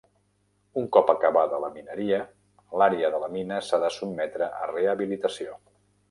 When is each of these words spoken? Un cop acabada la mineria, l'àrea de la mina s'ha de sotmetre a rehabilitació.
Un 0.81 0.85
cop 0.95 1.09
acabada 1.13 1.59
la 1.65 1.69
mineria, 1.75 2.19
l'àrea 2.81 3.11
de 3.15 3.19
la 3.25 3.29
mina 3.35 3.59
s'ha 3.67 3.79
de 3.83 3.91
sotmetre 3.97 4.47
a 4.63 4.71
rehabilitació. 4.73 5.59